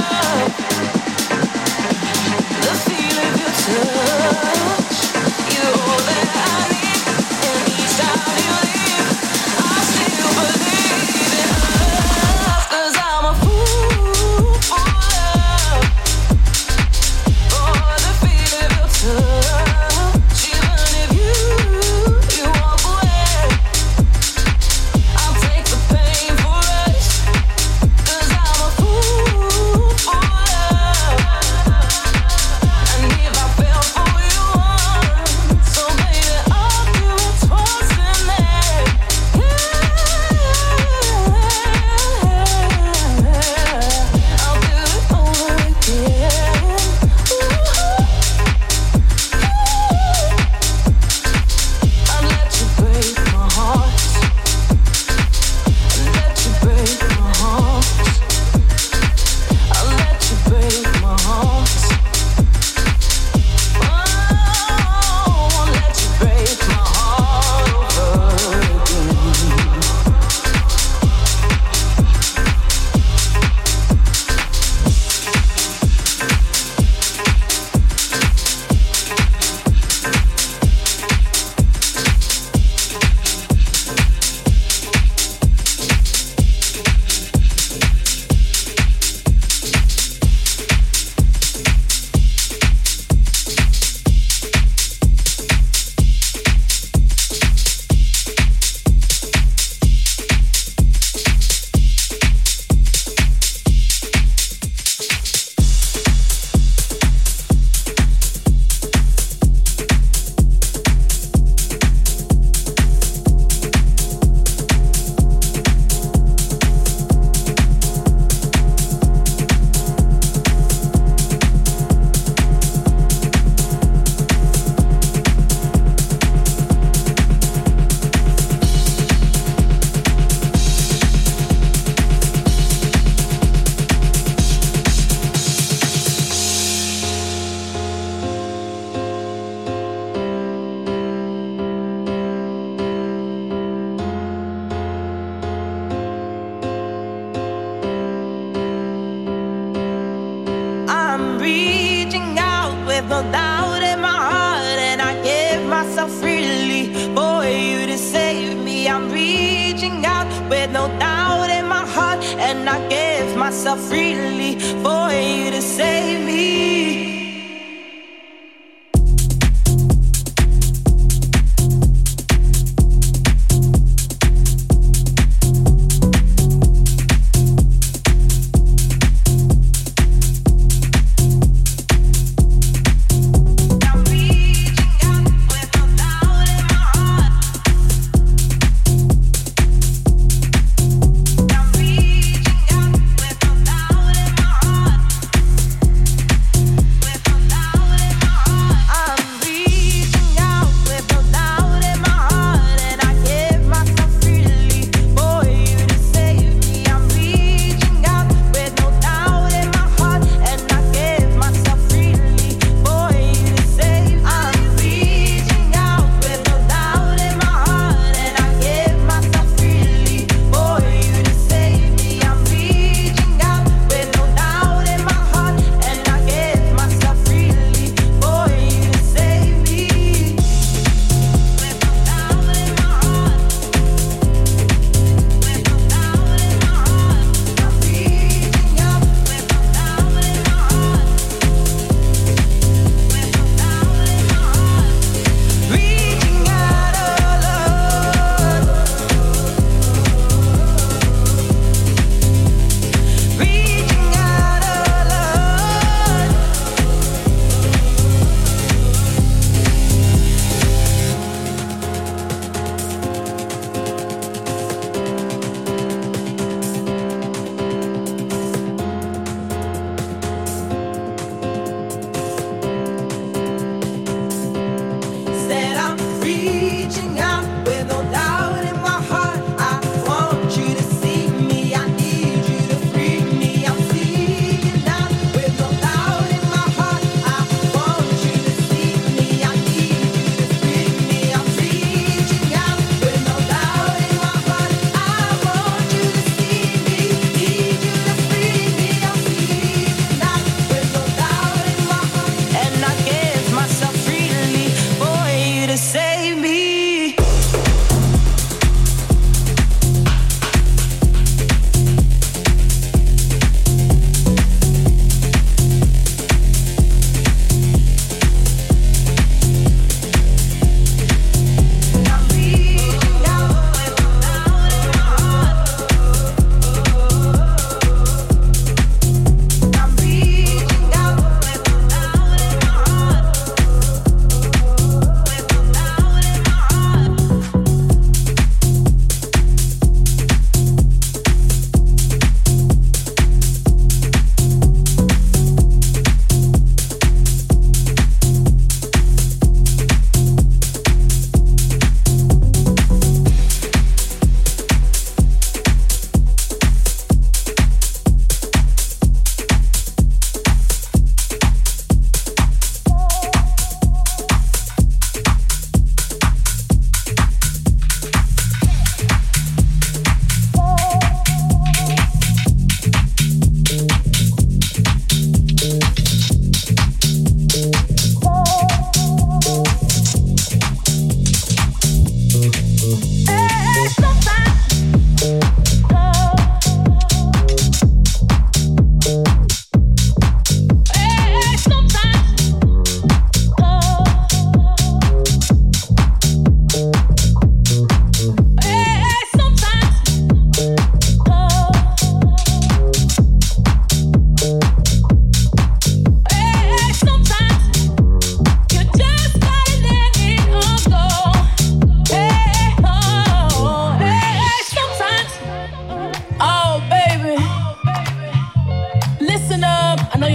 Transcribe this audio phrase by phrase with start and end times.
[0.00, 0.26] touch.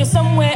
[0.05, 0.53] somewhere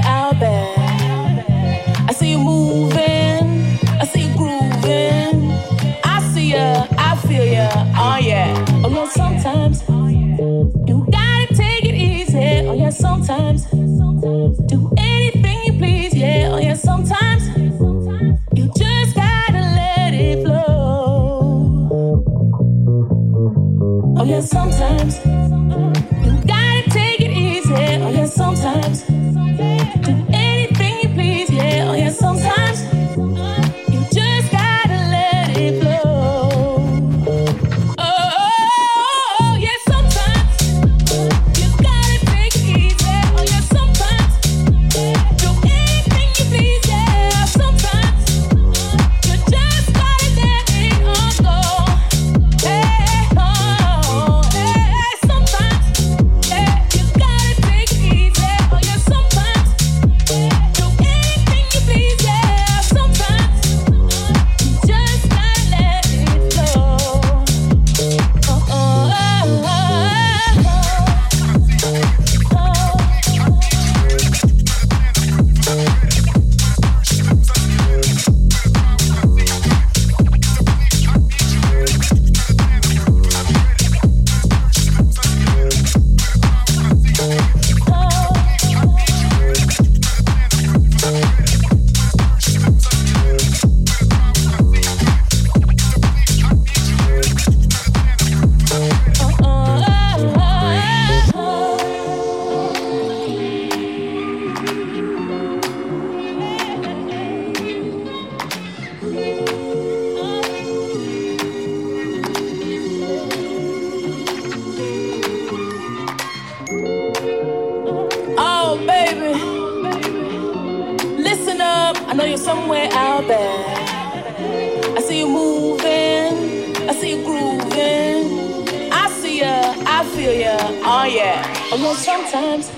[122.65, 124.97] somewhere out there.
[124.97, 128.91] I see you moving, I see you grooving.
[128.91, 131.45] I see ya, I feel ya, oh yeah.
[131.71, 132.71] Oh yeah, sometimes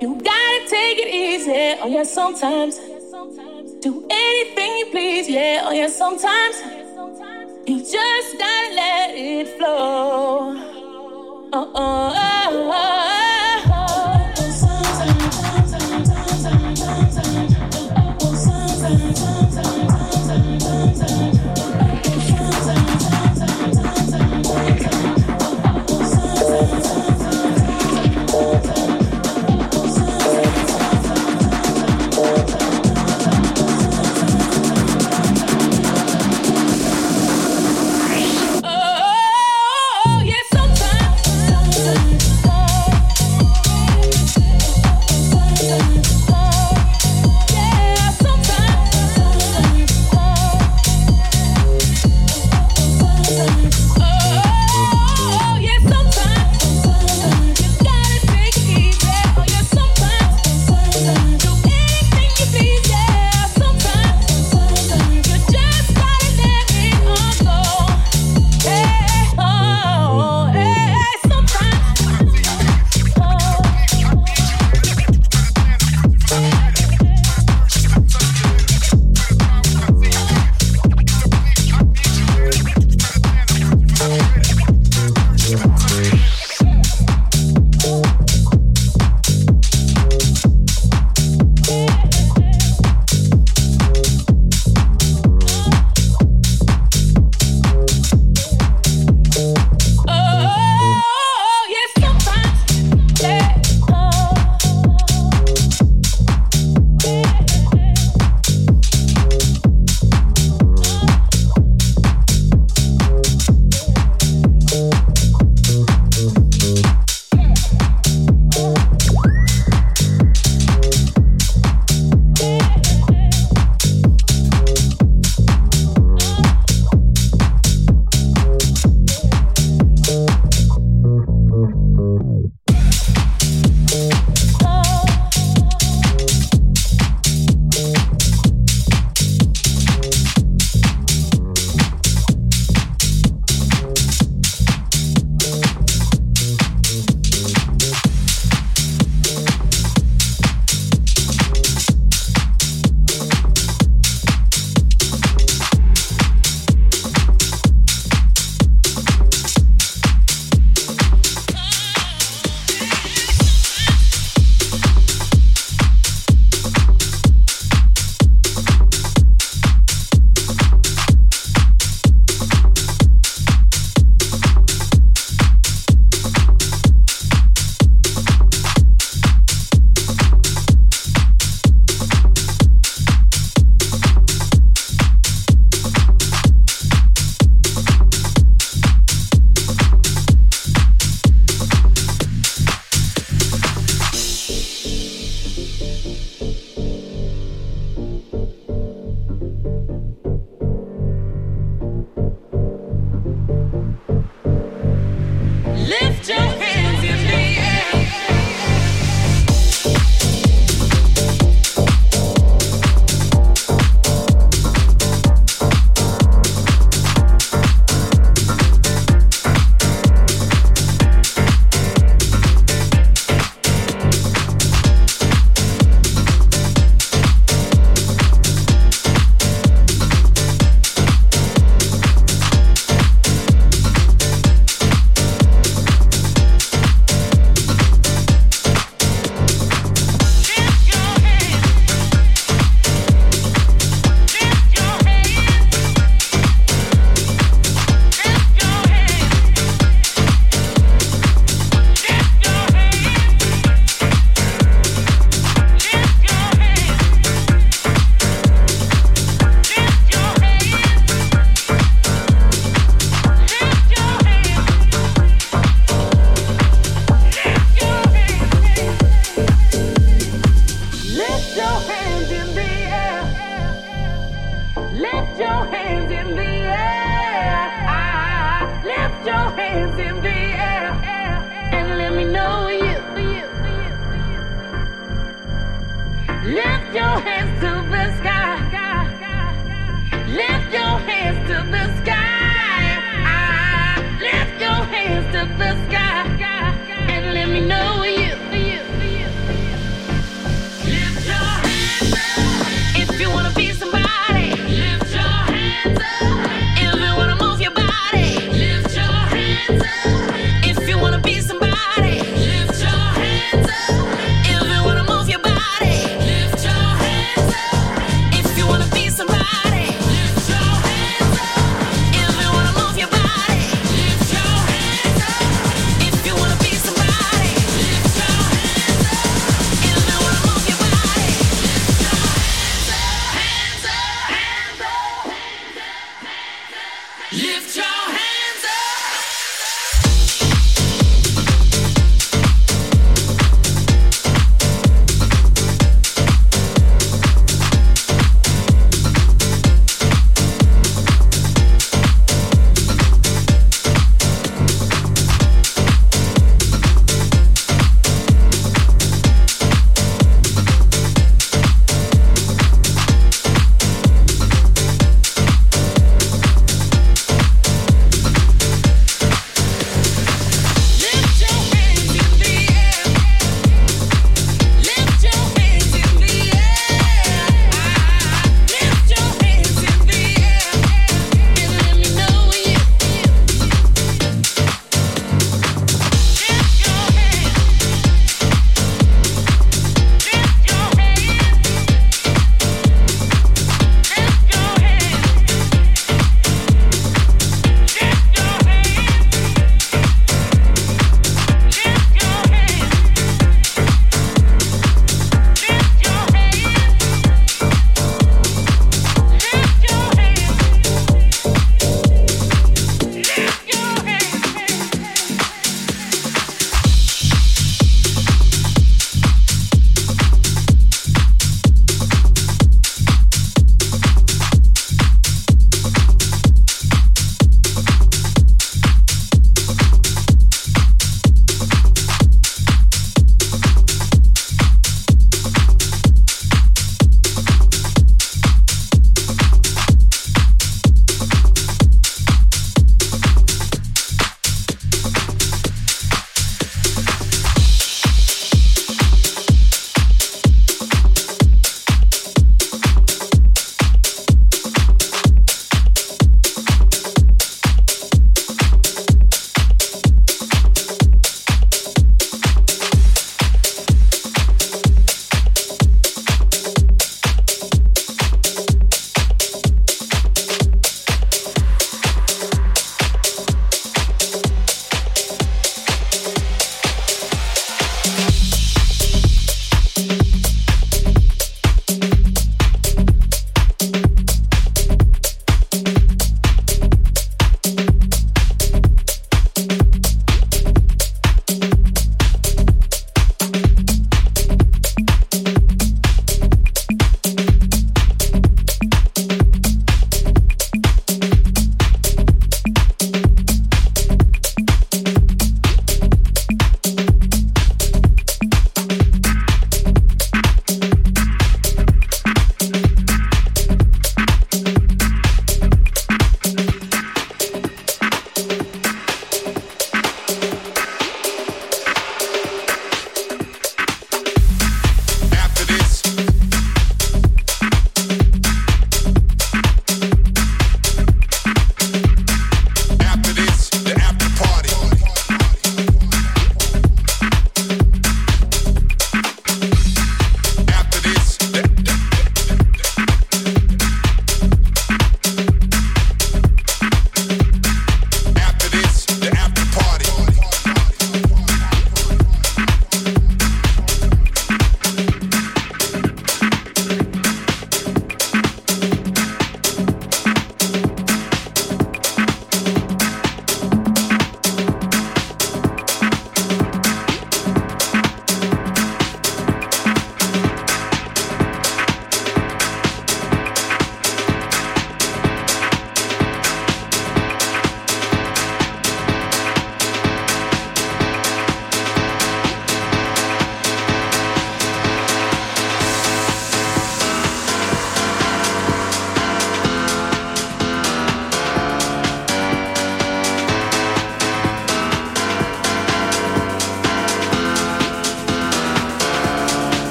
[0.00, 1.78] you gotta take it easy.
[1.80, 2.80] Oh yeah, sometimes
[3.80, 5.28] do anything you please.
[5.28, 6.56] Yeah, oh yeah, sometimes
[7.68, 10.66] you just gotta let it flow.
[11.52, 12.19] Oh, oh,